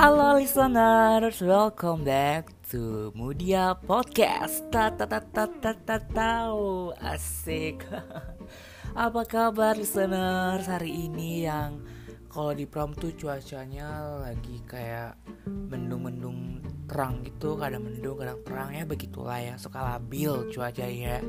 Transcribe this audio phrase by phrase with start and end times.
[0.00, 4.64] Halo listeners, welcome back to Mudia Podcast.
[4.72, 7.84] Ta ta ta ta ta ta tahu asik.
[8.96, 10.64] Apa kabar listeners?
[10.64, 11.84] Hari ini yang
[12.32, 17.60] kalau di prom tuh cuacanya lagi kayak mendung-mendung terang gitu.
[17.60, 18.88] Kadang mendung kadang terang ya.
[18.88, 19.54] Begitulah ya.
[19.60, 21.20] Suka labil cuacanya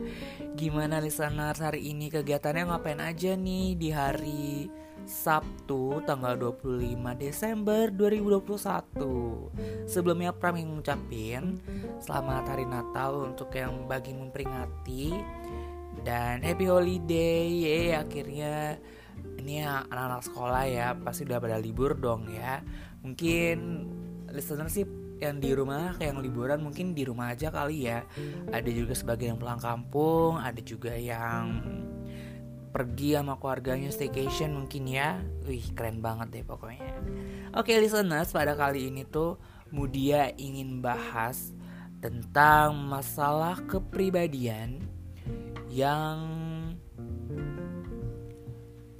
[0.55, 1.59] gimana listeners?
[1.59, 4.71] Hari ini kegiatannya ngapain aja nih di hari
[5.05, 11.61] Sabtu tanggal 25 Desember 2021 Sebelumnya Pram yang ngucapin
[12.01, 15.13] Selamat Hari Natal untuk yang bagi memperingati
[16.01, 18.79] Dan Happy Holiday Yeay akhirnya.
[19.37, 22.63] Ini anak-anak sekolah ya pasti udah pada libur dong ya.
[23.03, 23.57] Mungkin
[24.31, 24.87] listener sih
[25.21, 28.07] yang di rumah kayak yang liburan mungkin di rumah aja kali ya.
[28.49, 31.61] Ada juga sebagian yang pulang kampung ada juga yang
[32.71, 36.95] pergi sama keluarganya staycation mungkin ya wih keren banget deh pokoknya
[37.55, 39.37] oke listeners pada kali ini tuh
[39.71, 41.55] Mudia ingin bahas
[42.03, 44.83] tentang masalah kepribadian
[45.71, 46.19] yang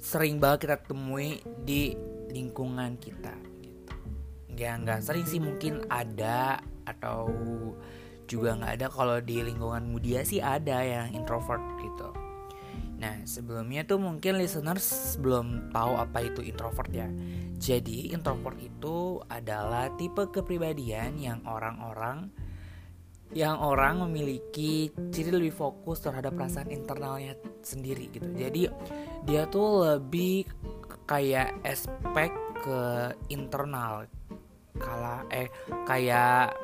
[0.00, 1.92] sering banget kita temui di
[2.32, 3.94] lingkungan kita gitu.
[4.56, 7.28] Nggak nggak sering sih mungkin ada atau
[8.24, 12.21] juga nggak ada kalau di lingkungan mudia sih ada yang introvert gitu.
[13.02, 17.10] Nah sebelumnya tuh mungkin listeners belum tahu apa itu introvert ya.
[17.58, 22.30] Jadi introvert itu adalah tipe kepribadian yang orang-orang
[23.32, 28.28] yang orang memiliki ciri lebih fokus terhadap perasaan internalnya sendiri gitu.
[28.38, 28.70] Jadi
[29.26, 30.46] dia tuh lebih
[31.08, 32.30] kayak aspek
[32.62, 34.06] ke internal
[34.78, 35.50] kala eh
[35.88, 36.54] kayak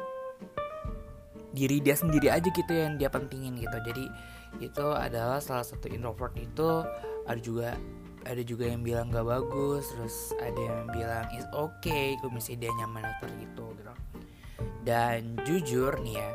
[1.56, 3.78] diri dia sendiri aja gitu yang dia pentingin gitu.
[3.82, 4.04] Jadi
[4.58, 6.82] itu adalah salah satu introvert itu
[7.26, 7.78] ada juga
[8.26, 12.72] ada juga yang bilang gak bagus terus ada yang bilang is okay kalau misalnya dia
[12.82, 13.92] nyaman seperti itu gitu.
[14.82, 16.30] Dan jujur nih ya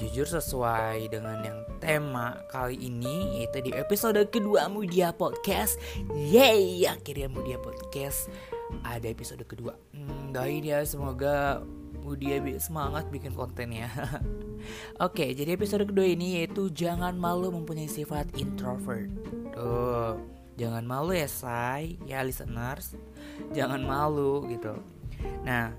[0.00, 5.76] Jujur sesuai dengan yang tema kali ini Yaitu di episode kedua Mudia Podcast.
[6.16, 8.32] Yeay akhirnya Mudia Podcast
[8.80, 9.76] Ada episode kedua.
[9.92, 11.60] Hmm, Doain ya semoga
[12.00, 13.92] Mudia semangat bikin kontennya
[14.98, 19.10] Oke jadi episode kedua ini yaitu Jangan malu mempunyai sifat introvert
[19.54, 20.20] Tuh
[20.60, 22.96] Jangan malu ya say Ya listeners
[23.56, 24.76] Jangan malu gitu
[25.44, 25.72] Nah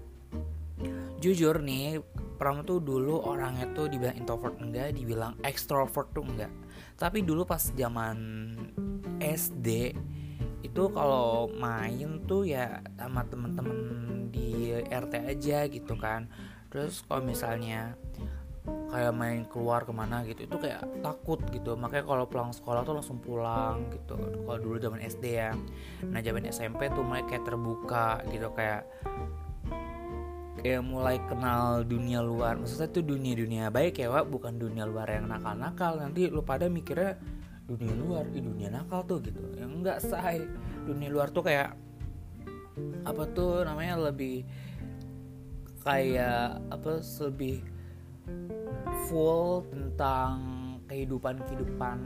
[1.22, 2.02] Jujur nih
[2.42, 6.50] Pram tuh dulu orangnya tuh dibilang introvert enggak, dibilang extrovert tuh enggak.
[6.98, 8.18] Tapi dulu pas zaman
[9.22, 9.94] SD
[10.66, 13.78] itu kalau main tuh ya sama temen-temen
[14.34, 16.26] di RT aja gitu kan.
[16.74, 17.94] Terus kalau misalnya
[18.92, 21.80] kayak main keluar ke mana gitu itu kayak takut gitu.
[21.80, 24.20] Makanya kalau pulang sekolah tuh langsung pulang gitu.
[24.20, 25.56] Kalau dulu zaman SD ya.
[26.12, 28.84] Nah zaman SMP tuh mulai kayak terbuka gitu kayak
[30.62, 32.60] kayak mulai kenal dunia luar.
[32.60, 34.28] Maksudnya itu dunia dunia baik ya Wak.
[34.28, 37.16] Bukan dunia luar yang nakal nakal nanti lu pada mikirnya
[37.66, 39.40] dunia luar di dunia nakal tuh gitu.
[39.56, 40.44] Yang enggak say.
[40.84, 41.80] Dunia luar tuh kayak
[43.08, 44.44] apa tuh namanya lebih
[45.82, 47.66] kayak apa lebih
[49.08, 50.36] full tentang
[50.88, 51.98] kehidupan kehidupan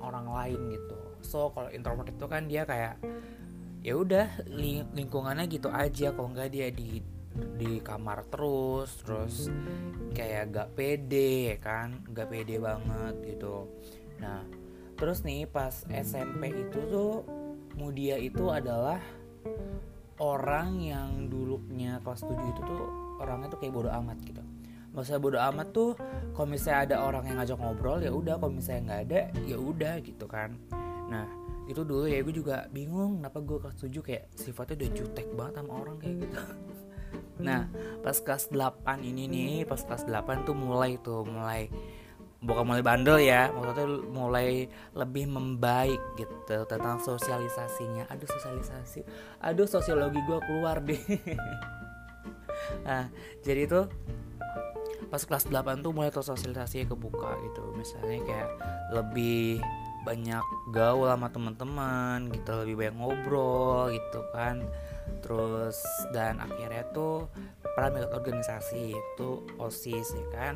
[0.00, 0.96] orang lain gitu.
[1.20, 2.96] So kalau introvert itu kan dia kayak
[3.84, 4.26] ya udah
[4.96, 6.12] lingkungannya gitu aja.
[6.16, 9.46] Kalau enggak dia di di kamar terus terus
[10.16, 12.04] kayak gak pede ya kan?
[12.10, 13.68] Gak pede banget gitu.
[14.18, 14.44] Nah
[14.96, 17.24] terus nih pas SMP itu tuh
[17.80, 19.00] Mudia itu adalah
[20.20, 22.84] orang yang dulunya kelas 7 itu tuh
[23.24, 24.44] orangnya tuh kayak bodoh amat gitu
[24.92, 25.92] maksudnya bodoh amat tuh.
[26.34, 28.34] Kalau misalnya ada orang yang ngajak ngobrol ya udah.
[28.38, 30.56] Kalau misalnya nggak ada ya udah gitu kan.
[31.10, 31.26] Nah
[31.70, 35.54] itu dulu ya gue juga bingung kenapa gue kelas 7 kayak sifatnya udah jutek banget
[35.62, 36.38] sama orang kayak gitu.
[37.40, 37.66] Nah
[38.04, 41.72] pas kelas 8 ini nih Pas kelas 8 tuh mulai tuh Mulai
[42.40, 48.12] Bukan mulai bandel ya Maksudnya mulai lebih membaik gitu Tentang sosialisasinya.
[48.12, 49.00] Aduh sosialisasi
[49.40, 51.00] Aduh sosiologi gue keluar deh.
[52.86, 53.08] Nah
[53.40, 53.88] jadi tuh
[55.10, 57.74] Pas kelas 8 tuh mulai tuh sosialisasinya kebuka gitu.
[57.74, 58.50] Misalnya kayak
[58.94, 59.58] lebih
[60.00, 64.64] banyak gaul sama teman-teman gitu lebih banyak ngobrol gitu kan.
[65.20, 65.82] Terus
[66.14, 67.26] dan akhirnya tuh
[67.74, 69.28] pernah ikut organisasi itu
[69.58, 70.54] osis ya kan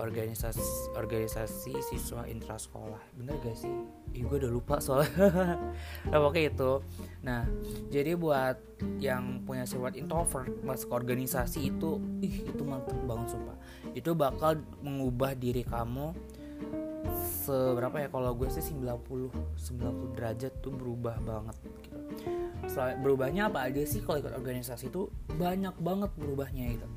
[0.00, 3.00] organisasi organisasi siswa intrasekolah.
[3.16, 3.72] Bener gak sih?
[4.16, 5.58] Ih gue udah lupa soalnya.
[6.08, 6.72] Nah, pokoknya itu.
[7.24, 7.42] Nah
[7.92, 8.56] jadi buat
[8.98, 13.56] yang punya sifat introvert Masuk organisasi itu Ih itu mantep banget sumpah.
[13.92, 16.12] Itu bakal mengubah diri kamu
[17.44, 18.08] seberapa ya?
[18.08, 21.98] Kalau gue sih 90 90 derajat tuh berubah banget gitu.
[22.70, 26.88] Selain berubahnya apa aja sih kalau ikut organisasi itu banyak banget berubahnya gitu.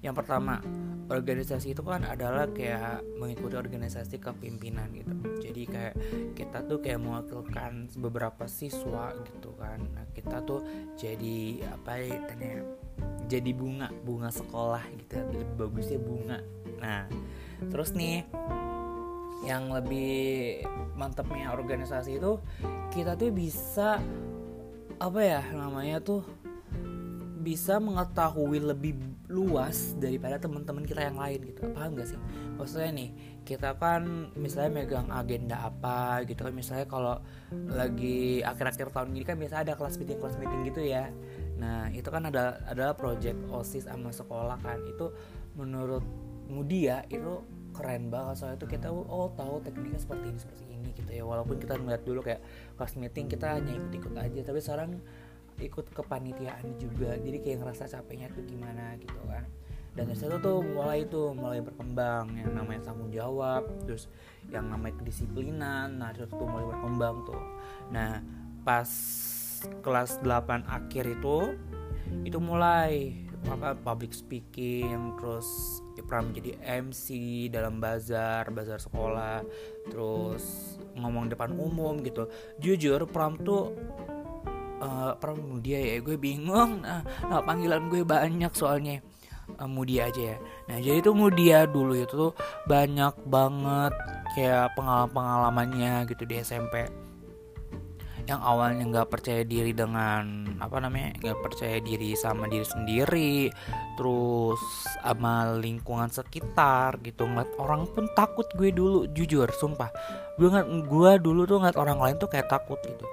[0.00, 0.64] Yang pertama,
[1.10, 5.12] organisasi itu kan adalah kayak mengikuti organisasi kepimpinan gitu.
[5.44, 5.94] Jadi kayak
[6.32, 9.82] kita tuh kayak mewakilkan beberapa siswa gitu kan.
[9.92, 10.64] Nah, kita tuh
[10.96, 12.18] jadi apa ya
[13.28, 15.20] jadi bunga, bunga sekolah gitu.
[15.20, 16.38] Lebih bagusnya bunga.
[16.80, 17.04] Nah,
[17.68, 18.24] terus nih
[19.44, 20.60] yang lebih
[20.96, 22.40] mantepnya organisasi itu
[22.92, 23.96] kita tuh bisa
[25.00, 26.20] apa ya namanya tuh
[27.40, 29.00] bisa mengetahui lebih
[29.32, 31.72] luas daripada teman-teman kita yang lain gitu.
[31.72, 32.20] Paham gak sih?
[32.60, 33.10] Maksudnya nih
[33.48, 36.52] kita kan misalnya megang agenda apa gitu kan.
[36.52, 37.16] Misalnya kalau
[37.72, 41.08] lagi akhir-akhir tahun ini kan biasa ada kelas meeting kelas meeting gitu ya.
[41.56, 44.84] Nah itu kan ada adalah project osis sama sekolah kan.
[44.84, 45.16] Itu
[45.56, 46.04] menurut
[46.50, 47.40] Mudia itu
[47.72, 48.36] keren banget.
[48.36, 51.24] Soalnya tuh kita oh tahu tekniknya seperti ini seperti ini gitu ya.
[51.24, 52.44] Walaupun kita ngeliat dulu kayak
[52.76, 54.40] kelas meeting kita hanya ikut-ikut aja.
[54.44, 55.00] Tapi sekarang
[55.60, 57.16] ikut kepanitiaan juga.
[57.20, 59.44] Jadi kayak ngerasa capeknya tuh gimana gitu kan.
[59.90, 62.32] Dan dari situ tuh mulai tuh mulai berkembang.
[62.34, 64.08] Yang namanya tanggung jawab terus
[64.48, 66.00] yang namanya kedisiplinan.
[66.00, 67.42] Nah itu tuh mulai berkembang tuh.
[67.92, 68.24] Nah
[68.64, 68.90] pas
[69.84, 71.52] kelas 8 akhir itu
[72.24, 73.12] itu mulai
[73.48, 77.06] apa public speaking terus pernah menjadi MC
[77.52, 79.44] dalam bazar bazar sekolah
[79.88, 82.28] terus ngomong depan umum gitu.
[82.60, 83.72] Jujur pram tuh
[84.80, 85.96] uh, Pramudia ya?
[86.00, 86.82] Gue bingung.
[86.82, 89.04] Nah, nah panggilan gue banyak soalnya.
[89.58, 90.38] Uh, Mudia aja ya.
[90.70, 92.32] Nah jadi tuh Mudia dulu itu tuh
[92.66, 93.94] banyak banget
[94.34, 96.86] kayak pengalaman pengalamannya gitu di SMP
[98.30, 103.50] yang awalnya nggak percaya diri dengan apa namanya nggak percaya diri sama diri sendiri
[103.98, 104.62] terus
[105.02, 107.26] sama lingkungan sekitar gitu.
[107.26, 109.90] Ngeliat orang pun takut gue dulu jujur sumpah.
[110.38, 113.06] Gue nggak gue dulu tuh ngeliat orang lain tuh kayak takut gitu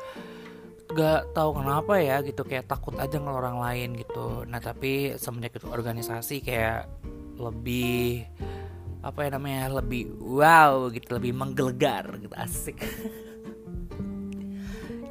[0.87, 4.47] gak tahu kenapa ya gitu kayak takut aja ngel orang lain gitu.
[4.47, 6.87] Nah tapi semenjak itu organisasi kayak
[7.37, 8.23] lebih
[9.03, 12.79] apa ya namanya lebih wow gitu lebih menggelegar gitu asik.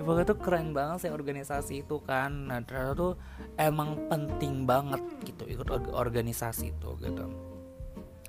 [0.06, 2.46] Pokoknya tuh keren banget sih organisasi itu kan.
[2.46, 3.12] Nah ternyata tuh
[3.58, 7.26] emang penting banget gitu ikut organisasi itu gitu.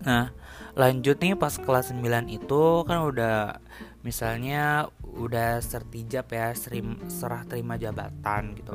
[0.02, 0.34] Nah
[0.74, 3.62] lanjut nih pas kelas 9 itu kan udah
[4.02, 8.74] misalnya udah sertijab ya serim, serah terima jabatan gitu.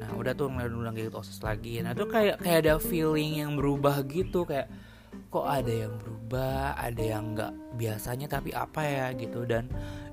[0.00, 1.78] Nah udah tuh ngeliat gitu osis lagi.
[1.84, 4.72] Nah tuh kayak kayak ada feeling yang berubah gitu kayak
[5.32, 9.44] kok ada yang berubah ada yang nggak biasanya tapi apa ya gitu.
[9.44, 9.68] Dan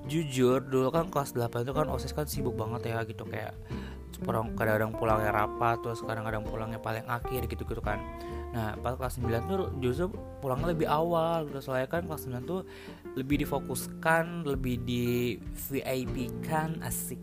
[0.06, 3.24] jujur dulu kan kelas 8 itu kan osis kan sibuk banget ya gitu.
[3.24, 3.56] Kayak
[4.28, 7.96] kadang-kadang pulangnya rapat terus kadang-kadang pulangnya paling akhir gitu gitu kan
[8.50, 10.10] nah pas kelas 9 tuh justru
[10.42, 11.46] pulangnya lebih awal.
[11.46, 12.66] Gitu soalnya kan kelas 9 tuh
[13.14, 15.38] lebih difokuskan lebih di
[15.70, 17.20] VIP kan asik.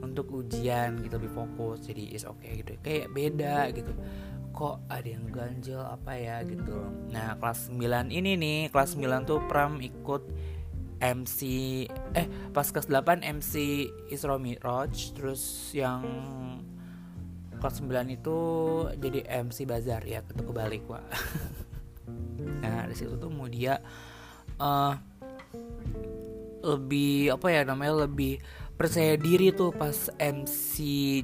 [0.00, 1.84] Untuk ujian gitu lebih fokus.
[1.84, 2.72] Jadi is oke okay gitu.
[2.80, 3.92] Kayak beda gitu.
[4.50, 6.88] Kok ada yang ganjel apa ya gitu.
[7.12, 10.24] Nah kelas 9 ini nih kelas 9 tuh Pram ikut
[11.00, 11.40] MC
[12.12, 16.04] eh pas kelas 8 MC Isra Mi'raj terus yang
[17.60, 18.38] kelas 9 itu
[18.96, 21.04] jadi MC Bazar ya itu kebalik wa
[22.64, 23.78] nah di situ tuh mau dia
[24.58, 24.96] uh,
[26.60, 28.40] lebih apa ya namanya lebih
[28.80, 30.72] percaya diri tuh pas MC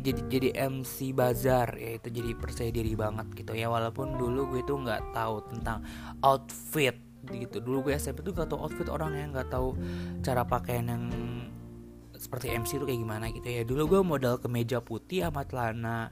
[0.05, 3.73] jadi jadi MC bazar ya itu jadi percaya diri banget gitu ya.
[3.73, 5.81] Walaupun dulu gue tuh nggak tahu tentang
[6.21, 7.01] outfit
[7.33, 7.65] gitu.
[7.65, 9.73] Dulu gue SMP tuh gak tau outfit orang yang nggak tahu
[10.21, 11.05] cara pakaian yang
[12.19, 13.63] seperti MC tuh kayak gimana gitu ya.
[13.63, 16.11] Dulu gue modal kemeja putih sama celana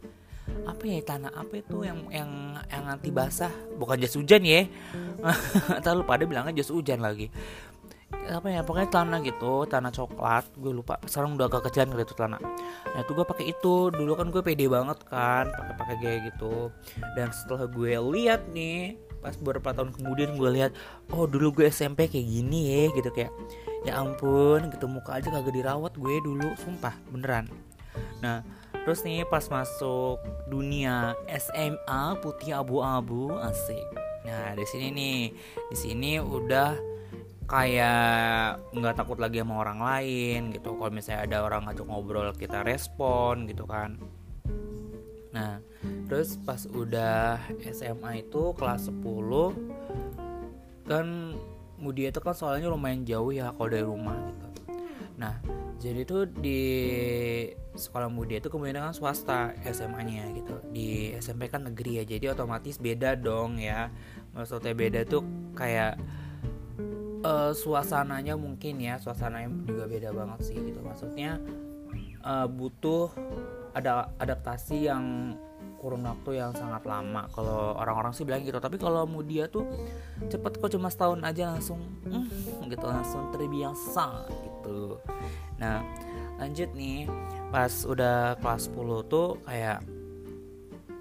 [0.69, 2.31] apa ya tanah apa itu yang yang
[2.69, 3.53] yang anti basah.
[3.81, 4.69] Bukan jas hujan ya.
[5.85, 7.33] Terlalu pada bilangnya jas hujan lagi.
[8.15, 11.01] Apa ya pokoknya celana gitu celana coklat gue lupa.
[11.09, 12.39] Sekarang udah agak kecilan gitu celana.
[12.93, 13.75] Nah itu gue pakai itu.
[13.89, 16.69] Dulu kan gue pede banget kan pakai pakai gaya gitu.
[17.17, 20.77] Dan setelah gue lihat nih pas beberapa tahun kemudian gue lihat
[21.17, 23.33] oh dulu gue SMP kayak gini ya gitu kayak
[23.85, 27.47] ya ampun gitu muka aja kagak dirawat gue dulu sumpah beneran.
[28.25, 28.41] Nah
[28.85, 33.85] terus nih pas masuk dunia SMA putih abu-abu asik.
[34.25, 35.21] Nah di sini nih
[35.69, 36.75] di sini udah
[37.45, 40.73] kayak nggak takut lagi sama orang lain gitu.
[40.81, 44.00] Kalau misalnya ada orang ngajak ngobrol kita respon gitu kan.
[45.35, 45.59] Nah,
[46.07, 47.43] terus pas udah
[47.75, 49.50] SMA itu kelas 10
[50.87, 51.35] kan
[51.78, 54.47] Mudia itu kan soalnya lumayan jauh ya kalau dari rumah gitu.
[55.14, 55.38] Nah,
[55.78, 56.61] jadi tuh di
[57.75, 60.54] sekolah Mudia itu kemudian kan swasta SMA-nya gitu.
[60.75, 63.90] Di SMP kan negeri ya, jadi otomatis beda dong ya.
[64.35, 65.23] Maksudnya beda tuh
[65.54, 65.99] kayak
[67.25, 71.40] uh, suasananya mungkin ya suasananya juga beda banget sih gitu maksudnya
[72.21, 73.11] uh, butuh
[73.73, 75.35] ada adaptasi yang
[75.85, 77.29] kurun waktu yang sangat lama.
[77.29, 79.69] Kalau orang-orang sih bilang gitu tapi kalau dia tuh
[80.33, 84.97] cepet kok cuma setahun aja langsung mm, gitu langsung terbiasa gitu.
[85.61, 85.85] Nah
[86.41, 87.05] lanjut nih
[87.53, 89.85] pas udah kelas 10 tuh kayak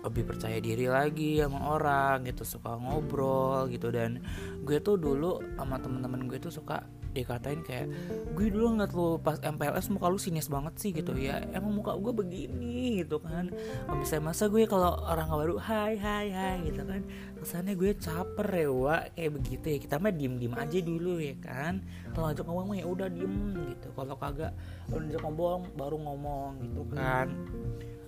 [0.03, 3.87] lebih percaya diri lagi sama orang gitu suka ngobrol gitu.
[3.87, 4.19] Dan
[4.67, 7.87] gue tuh dulu sama temen-temen gue tuh suka dikatain kayak
[8.33, 11.13] gue dulu ngeliat lu pas MPLS muka lu sinis banget sih gitu.
[11.13, 13.53] Ya emang muka gue begini gitu kan.
[13.93, 17.05] Misalnya masa gue kalau orang baru hai hai hai gitu kan.
[17.37, 18.69] Kesannya gue caper ya
[19.13, 19.77] kayak begitu ya.
[19.77, 21.85] Kita mah diem diem aja dulu ya kan.
[22.11, 23.35] Kalau ngajak ngomong ya udah diem
[23.69, 23.87] gitu.
[23.93, 24.51] Kalau kagak
[24.89, 27.27] kalau ngajak ngomong baru ngomong gitu kan.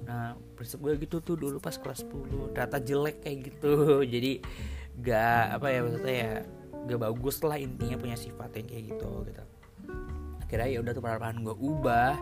[0.06, 3.74] Nah prinsip gue gitu tuh dulu pas kelas 10 data jelek kayak gitu.
[4.14, 4.42] Jadi
[4.96, 6.34] gak apa ya maksudnya ya
[6.86, 9.44] gak bagus lah intinya punya sifat yang kayak gitu gitu.
[10.46, 12.14] Akhirnya ya udah tuh perlahan gue ubah.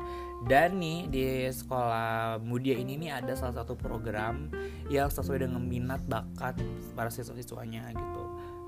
[0.43, 4.51] Dan nih di sekolah mudia ini nih ada salah satu program
[4.91, 6.59] yang sesuai dengan minat bakat
[6.95, 8.23] para siswa-siswanya gitu.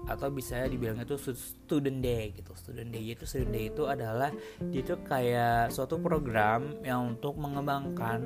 [0.07, 2.51] Atau bisa dibilang itu student day gitu.
[2.55, 4.31] Student day itu student day itu adalah
[4.71, 8.23] itu kayak suatu program yang untuk mengembangkan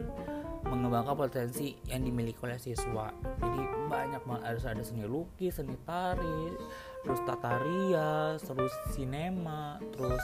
[0.68, 3.12] mengembangkan potensi yang dimiliki oleh siswa.
[3.40, 6.54] Jadi banyak banget harus ada seni lukis seni tari
[7.08, 10.24] terus tataria terus sinema terus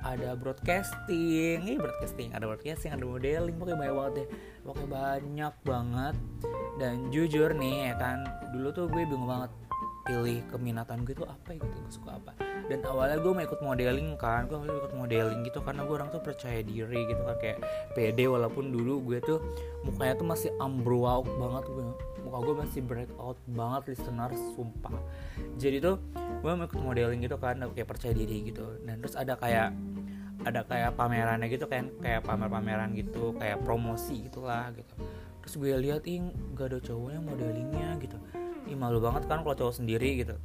[0.00, 1.60] ada broadcasting.
[1.60, 4.28] Ini broadcasting ada broadcasting ada modeling pokoknya banyak banget deh.
[4.64, 6.16] Pokoknya banyak banget.
[6.80, 8.24] Dan jujur nih ya kan
[8.56, 9.52] dulu tuh gue bingung banget
[10.10, 12.34] pilih keminatan gue tuh apa gitu gue suka apa.
[12.66, 16.10] Dan awalnya gue mau ikut modeling kan gue mau ikut modeling gitu karena gue orang
[16.10, 17.58] tuh percaya diri gitu kan kayak
[17.94, 19.38] pede walaupun dulu gue tuh
[19.86, 21.86] mukanya tuh masih ambroak banget gue.
[22.26, 24.98] Muka gue masih breakout banget listener sumpah.
[25.62, 26.02] Jadi tuh
[26.42, 28.66] gue mau ikut modeling gitu kan kayak percaya diri gitu.
[28.82, 29.70] Dan terus ada kayak
[30.42, 34.94] ada kayak pamerannya gitu kan kayak pamer-pameran gitu kayak promosi gitulah gitu.
[35.46, 38.18] Terus gue lihat ing gak ada cowoknya modelingnya gitu
[38.70, 40.38] Ih malu banget kan kalau cowok sendiri gitu.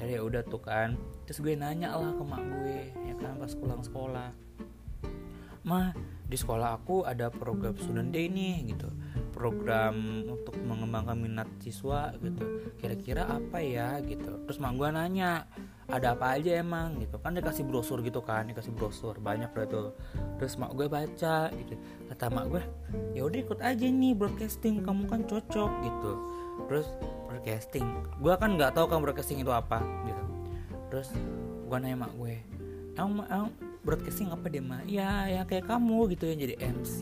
[0.00, 0.96] Akhirnya ya udah tuh kan.
[1.28, 4.32] Terus gue nanya lah ke mak gue ya kan pas pulang sekolah.
[5.68, 5.92] Mah
[6.26, 8.88] di sekolah aku ada program student day nih gitu.
[9.36, 12.64] Program untuk mengembangkan minat siswa gitu.
[12.80, 14.00] Kira-kira apa ya?
[14.00, 14.40] gitu.
[14.48, 15.44] Terus mak gue nanya
[15.92, 16.96] ada apa aja emang?
[16.96, 17.20] gitu.
[17.20, 19.92] Kan dikasih brosur gitu kan dikasih brosur banyak lah tuh.
[20.40, 21.76] Terus mak gue baca gitu.
[22.08, 22.62] Kata mak gue
[23.12, 26.12] ya udah ikut aja nih broadcasting kamu kan cocok gitu
[26.66, 26.86] terus
[27.26, 27.86] broadcasting.
[28.18, 30.24] Gue kan nggak tahu kan broadcasting itu apa gitu.
[30.90, 31.08] Terus
[31.66, 32.38] gue nanya mak gue
[32.96, 33.50] emang, emang
[33.86, 36.34] broadcasting apa deh mak ya ya kayak kamu gitu ya.
[36.34, 36.96] Jadi MC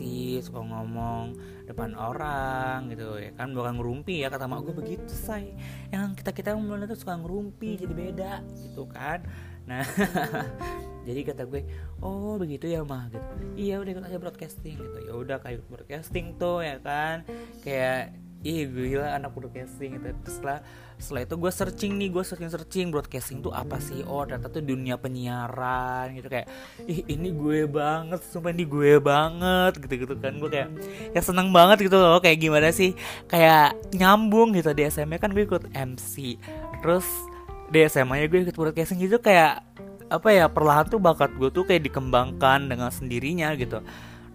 [0.45, 1.33] suka ngomong
[1.65, 3.53] depan orang gitu ya kan.
[3.57, 5.57] Bukan ngerumpi ya kata mak gue begitu say.
[5.89, 9.25] Yang kita kita mulai tuh suka ngerumpi jadi beda gitu kan.
[9.65, 9.81] Nah
[11.09, 11.65] jadi kata gue
[12.05, 13.25] oh begitu ya mah gitu.
[13.57, 14.97] Iya udah ikut aja broadcasting gitu.
[15.09, 17.25] Ya udah kayak broadcasting tuh ya kan.
[17.65, 20.61] Kayak ih gila anak broadcasting gitu terus setelah
[20.95, 22.87] setelah itu gue searching nih gue searching searching.
[22.87, 23.99] Broadcasting tuh apa sih?
[24.07, 26.31] Oh ternyata tuh dunia penyiaran gitu.
[26.31, 26.47] Kayak
[26.87, 29.75] ih ini gue banget sumpah ini gue banget.
[29.83, 30.39] Gitu gitu kan.
[30.39, 30.69] Gue kayak
[31.11, 32.23] ya seneng banget gitu loh.
[32.23, 32.95] Kayak gimana sih?
[33.27, 34.71] Kayak nyambung gitu.
[34.71, 36.39] Di SMA kan gue ikut MC
[36.79, 37.07] terus
[37.73, 39.65] di SMA nya gue ikut broadcasting gitu kayak
[40.05, 43.83] apa ya perlahan tuh bakat gue tuh kayak dikembangkan dengan sendirinya gitu.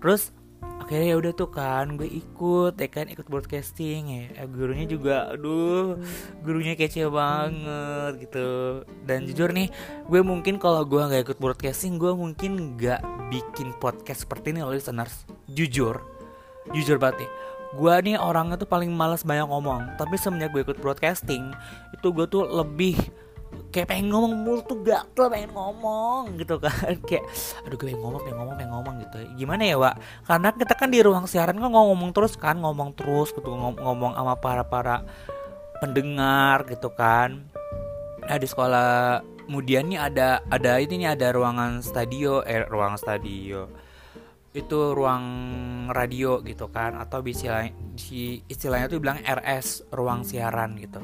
[0.03, 4.25] Terus akhirnya ya udah tuh kan gue ikut ya kan ikut broadcasting ya.
[4.43, 6.01] Eh, gurunya juga aduh
[6.43, 8.49] gurunya kece banget gitu.
[9.07, 9.71] Dan jujur nih
[10.11, 13.01] gue mungkin kalau gue nggak ikut broadcasting gue mungkin nggak
[13.31, 15.29] bikin podcast seperti ini loh listeners.
[15.47, 16.21] Jujur
[16.75, 17.31] jujur banget nih.
[17.79, 19.95] Gue nih orangnya tuh paling malas banyak ngomong.
[19.95, 21.55] Tapi semenjak gue ikut broadcasting
[21.95, 22.99] itu gue tuh lebih
[23.71, 26.95] kayak pengen ngomong mulu tuh gatel pengen ngomong gitu kan.
[27.09, 27.25] Kayak
[27.67, 29.17] aduh gue pengen ngomong pengen ngomong pengen ngomong gitu.
[29.39, 29.95] Gimana ya Wak?
[30.27, 33.51] Karena kita kan di ruang siaran kan ngomong terus kan ngomong terus gitu.
[33.51, 34.97] Ngom ngomong sama para para
[35.79, 37.47] pendengar gitu kan.
[38.27, 43.90] Nah di sekolah kemudian nih ada ada ini nih ada ruangan stadio eh ruang stadio
[44.51, 45.25] itu ruang
[45.95, 47.71] radio gitu kan atau istilah
[48.51, 50.99] istilahnya tuh bilang RS ruang siaran gitu.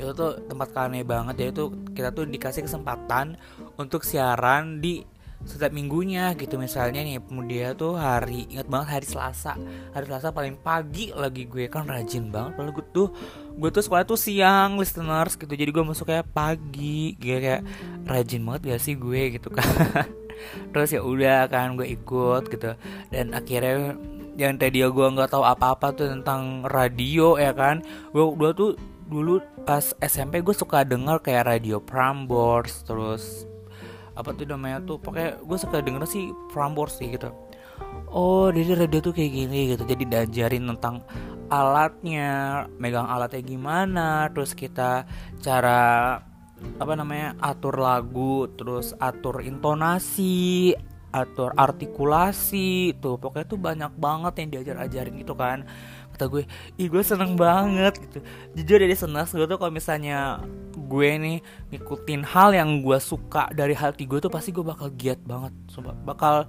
[0.00, 3.36] Itu tuh tempat kane banget ya itu kita tuh dikasih kesempatan
[3.76, 5.04] untuk siaran di
[5.44, 6.56] setiap minggunya gitu.
[6.56, 9.60] Misalnya nih dia tuh hari ingat banget hari Selasa.
[9.92, 13.08] Hari Selasa paling pagi lagi gue kan rajin banget padahal gue tuh
[13.56, 15.48] gue tuh sekolah tuh siang listeners gitu.
[15.48, 17.16] Jadi gue masuk kayak pagi.
[17.16, 17.62] Gitu kayak
[18.04, 19.66] rajin banget gak sih gue gitu kan.
[20.72, 22.76] Terus ya udah kan gue ikut gitu.
[23.08, 23.96] Dan akhirnya
[24.36, 27.80] yang tadi gue nggak tahu apa-apa tuh tentang radio ya kan.
[28.12, 28.70] Gue gue tuh
[29.08, 33.48] dulu pas SMP gue suka denger kayak radio Prambors terus
[34.12, 35.00] apa tuh namanya tuh.
[35.00, 37.45] Pakai gue suka denger sih Prambors sih gitu
[38.10, 39.82] oh jadi radio tuh kayak gini gitu.
[39.84, 41.04] Jadi diajarin tentang
[41.46, 45.06] alatnya megang alatnya gimana terus kita
[45.38, 46.18] cara
[46.80, 50.74] apa namanya atur lagu terus atur intonasi
[51.12, 53.16] atur artikulasi tuh.
[53.16, 55.64] Pokoknya tuh banyak banget yang diajar-ajarin gitu kan.
[56.12, 56.48] Kata gue
[56.80, 58.24] ih gue seneng banget gitu.
[58.56, 60.40] Jujur dari senang gue tuh kalau misalnya
[60.76, 61.38] gue nih
[61.72, 65.52] ngikutin hal yang gue suka dari hati gue tuh pasti gue bakal giat banget.
[65.68, 66.48] Sumpah, bakal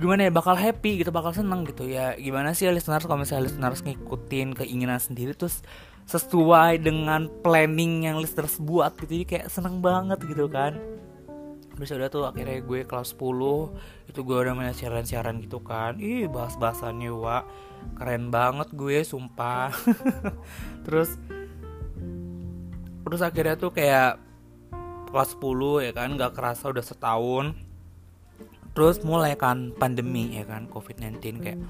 [0.00, 1.84] gimana ya bakal happy gitu bakal seneng gitu.
[1.84, 5.60] Ya gimana sih listeners kalau misalnya listeners ngikutin keinginan sendiri terus
[6.08, 10.80] sesuai dengan planning yang listeners buat gitu jadi kayak seneng banget gitu kan.
[11.76, 15.96] Terus udah tuh akhirnya gue kelas 10 itu gue udah main siaran-siaran gitu kan.
[16.00, 17.46] Ih bahas-bahasannya wa
[17.96, 19.72] keren banget gue sumpah.
[20.84, 21.16] Terus
[23.00, 24.20] terus akhirnya tuh kayak
[25.10, 27.69] kelas 10 ya kan nggak kerasa udah setahun
[28.72, 31.60] terus mulai kan pandemi ya kan covid-19 kayak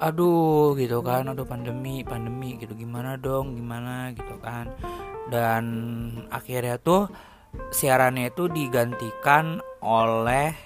[0.00, 4.72] aduh gitu kan aduh pandemi pandemi gitu gimana dong gimana gitu kan.
[5.30, 5.64] Dan
[6.32, 7.06] akhirnya tuh
[7.70, 10.56] siarannya itu digantikan oleh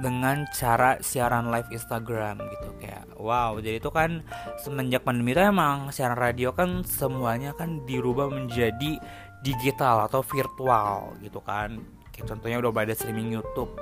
[0.00, 4.24] dengan cara siaran live Instagram gitu kayak wow jadi itu kan
[4.56, 8.96] semenjak pandemi itu emang siaran radio kan semuanya kan dirubah menjadi
[9.40, 11.80] digital atau virtual gitu kan.
[12.12, 13.72] Kayak contohnya udah pada streaming YouTube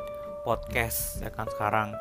[0.48, 1.92] podcast ya kan sekarang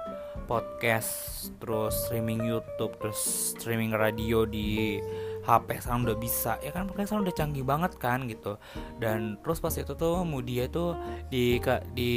[0.48, 1.12] podcast
[1.60, 3.20] terus streaming YouTube terus
[3.51, 5.04] streaming radio di
[5.44, 8.56] HP sekarang udah bisa ya kan makanya sekarang udah canggih banget kan gitu.
[9.00, 10.96] Dan terus pas itu tuh Mudia itu
[11.27, 11.60] di
[11.92, 12.12] di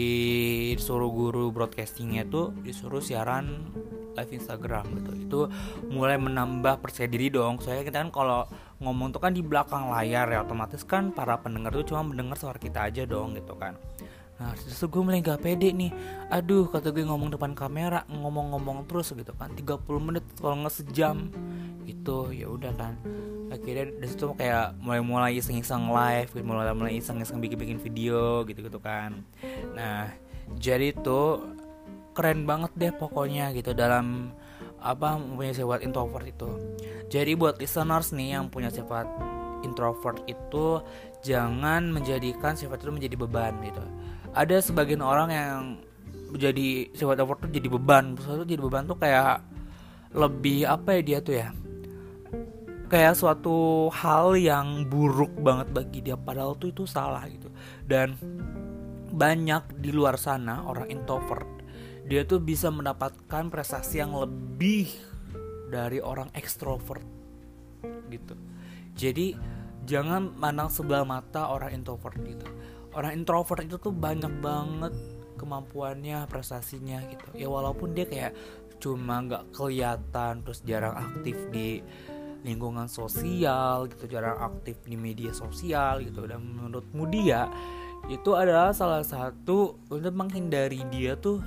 [0.74, 3.70] disuruh guru broadcastingnya tuh disuruh siaran
[4.14, 5.10] live Instagram gitu.
[5.14, 5.40] Itu
[5.90, 8.46] mulai menambah percaya diri dong soalnya kita kan kalau
[8.82, 12.56] ngomong tuh kan di belakang layar ya otomatis kan para pendengar tuh cuma mendengar suara
[12.56, 13.76] kita aja dong gitu kan
[14.40, 15.92] Nah terus gue mulai gak pede nih.
[16.32, 19.52] Aduh kata gue ngomong depan kamera Ngomong-ngomong terus gitu kan.
[19.52, 21.28] 30 menit kalau nggak sejam.
[21.84, 22.96] Gitu ya udah kan.
[23.52, 29.20] Akhirnya dari kayak mulai-mulai iseng-iseng live gitu, Mulai-mulai iseng-iseng bikin-bikin video gitu-gitu kan.
[29.76, 30.08] Nah
[30.56, 31.44] jadi tuh
[32.16, 34.32] keren banget deh pokoknya gitu dalam
[34.80, 36.48] apa punya sifat introvert itu.
[37.12, 39.04] Jadi buat listeners nih yang punya sifat
[39.60, 40.80] introvert itu
[41.20, 43.84] jangan menjadikan sifat itu menjadi beban gitu
[44.30, 45.60] ada sebagian orang yang
[46.38, 48.14] jadi sifat introvert tuh jadi beban.
[48.18, 49.42] Sesuatu jadi beban tuh kayak
[50.14, 51.48] lebih apa ya dia tuh ya?
[52.90, 57.50] Kayak suatu hal yang buruk banget bagi dia padahal tuh itu salah gitu.
[57.86, 58.18] Dan
[59.10, 61.46] banyak di luar sana orang introvert
[62.06, 64.90] dia tuh bisa mendapatkan prestasi yang lebih
[65.70, 67.06] dari orang ekstrovert
[68.10, 68.34] gitu.
[68.98, 69.38] Jadi
[69.86, 72.46] jangan mandang sebelah mata orang introvert gitu
[72.94, 74.94] orang introvert itu tuh banyak banget
[75.38, 77.26] kemampuannya prestasinya gitu.
[77.32, 78.32] Ya walaupun dia kayak
[78.80, 81.80] cuma nggak kelihatan terus jarang aktif di
[82.40, 86.28] lingkungan sosial gitu jarang aktif di media sosial gitu.
[86.28, 87.48] Dan menurutmu dia
[88.08, 91.40] itu adalah salah satu untuk menghindari dia tuh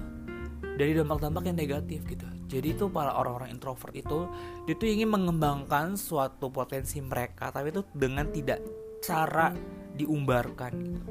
[0.78, 2.26] dari dampak-dampak yang negatif gitu.
[2.50, 4.30] Jadi itu para orang-orang introvert itu
[4.70, 8.62] dia tuh ingin mengembangkan suatu potensi mereka tapi itu dengan tidak
[9.02, 9.50] cara
[9.98, 11.02] diumbarkan gitu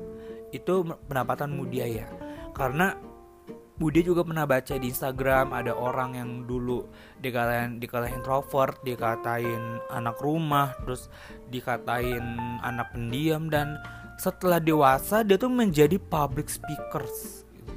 [0.53, 2.07] itu pendapatan Mudia ya
[2.53, 2.95] karena
[3.83, 6.87] Budi juga pernah baca di Instagram ada orang yang dulu
[7.19, 11.11] dikatain dikatain introvert, dikatain anak rumah, terus
[11.51, 12.23] dikatain
[12.62, 13.81] anak pendiam dan
[14.23, 17.43] setelah dewasa dia tuh menjadi public speakers.
[17.59, 17.73] Gitu.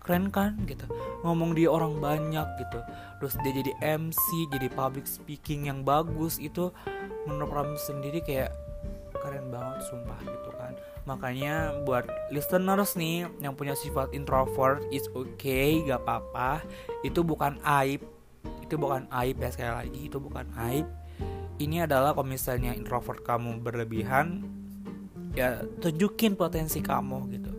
[0.00, 0.88] Keren kan gitu.
[1.20, 2.80] Ngomong di orang banyak gitu.
[3.20, 4.24] Terus dia jadi MC,
[4.56, 6.72] jadi public speaking yang bagus itu
[7.28, 8.56] menurut Ram sendiri kayak
[9.26, 10.72] keren banget sumpah gitu kan.
[11.02, 16.62] Makanya buat listeners nih yang punya sifat introvert is okay gak apa-apa.
[17.02, 18.06] Itu bukan aib.
[18.62, 20.86] Itu bukan aib ya sekali lagi itu bukan aib.
[21.58, 24.46] Ini adalah kalau misalnya introvert kamu berlebihan
[25.34, 27.50] ya tunjukin potensi kamu gitu.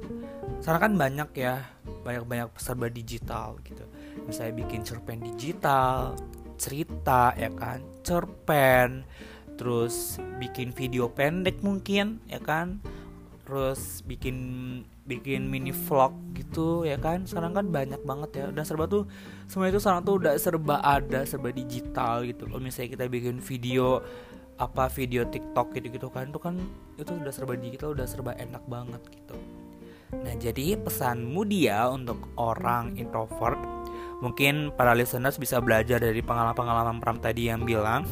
[0.64, 1.68] Sekarang kan banyak ya
[2.08, 3.84] banyak-banyak serba digital gitu.
[4.24, 6.16] Misalnya bikin cerpen digital
[6.58, 9.06] cerita ya kan cerpen
[9.58, 12.80] terus bikin video pendek mungkin ya kan?
[13.44, 14.38] Terus bikin
[15.08, 17.26] bikin mini vlog gitu ya kan?
[17.26, 18.46] Sekarang kan banyak banget ya.
[18.54, 19.10] Udah serba tuh
[19.50, 24.04] semua itu sekarang tuh udah serba ada serba digital gitu kalau misalnya kita bikin video
[24.58, 26.58] apa video TikTok gitu gitu kan itu kan
[26.98, 29.38] itu udah serba digital udah serba enak banget gitu.
[30.12, 33.60] Nah jadi pesanmu dia untuk orang introvert
[34.18, 38.08] mungkin para listeners bisa belajar dari pengalaman-pengalaman Pram tadi yang bilang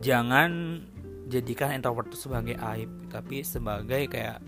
[0.00, 0.82] jangan
[1.30, 4.42] jadikan introvert itu sebagai aib tapi sebagai kayak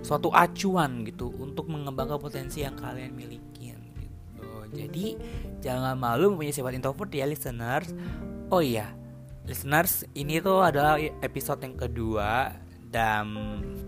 [0.00, 4.48] suatu acuan gitu untuk mengembangkan potensi yang kalian miliki gitu.
[4.72, 5.06] Jadi
[5.60, 7.92] jangan malu mempunyai sifat introvert ya listeners.
[8.48, 8.94] Oh iya,
[9.44, 12.54] listeners, ini tuh adalah episode yang kedua
[12.88, 13.34] dan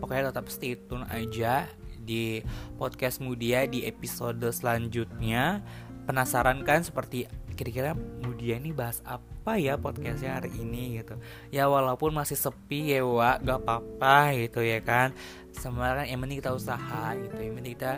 [0.02, 1.70] pokoknya tetap stay tune aja
[2.02, 2.42] di
[2.80, 5.62] podcast Mudia di episode selanjutnya.
[6.08, 7.92] Penasaran kan seperti kira-kira
[8.24, 11.16] Mudia ini bahas apa ya podcastnya hari ini gitu.
[11.48, 15.16] Ya walaupun masih sepi ya wa gak apa-apa gitu ya kan.
[15.56, 17.38] Sebenarnya yang penting kita usaha gitu.
[17.40, 17.92] Yang penting kita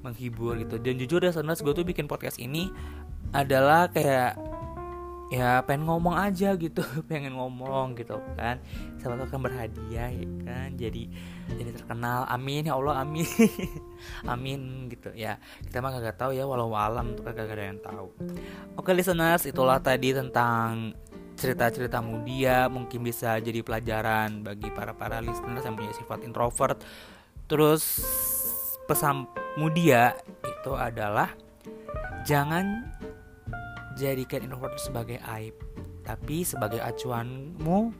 [0.00, 0.80] menghibur gitu.
[0.80, 2.72] Dan jujur ya sebenarnya gue tuh bikin podcast ini
[3.34, 4.38] adalah kayak
[5.34, 6.78] ya pengen ngomong aja gitu
[7.10, 8.62] pengen ngomong gitu kan.
[9.02, 10.68] Siapa tahu kan berhadiah ya kan.
[10.78, 11.10] Jadi
[11.50, 12.22] jadi terkenal.
[12.30, 13.26] Amin ya Allah amin.
[14.32, 15.42] Amin gitu ya.
[15.66, 18.08] Kita mah kagak tahu ya walau alam tuh kagak ada yang tahu.
[18.78, 20.94] Oke listeners itulah tadi tentang
[21.34, 22.70] cerita-cerita mudia.
[22.70, 26.78] Mungkin bisa jadi pelajaran bagi para para listeners yang punya sifat introvert.
[27.50, 27.82] Terus
[28.84, 31.32] pesan mudia itu adalah
[32.24, 32.88] jangan
[33.96, 35.54] jadikan introvert sebagai aib,
[36.02, 37.90] tapi sebagai acuanmu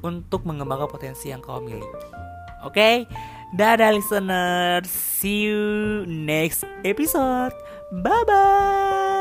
[0.00, 2.08] untuk mengembangkan potensi yang kau miliki.
[2.62, 2.94] Oke, okay?
[3.58, 7.52] dadah listeners, see you next episode.
[7.90, 9.11] Bye bye.